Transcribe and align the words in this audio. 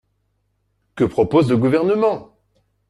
Que 0.95 1.03
propose 1.03 1.47
le 1.51 1.57
Gouvernement? 1.57 2.35